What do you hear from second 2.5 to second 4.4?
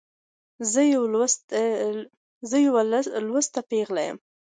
یوه لوستې پیغله يمه.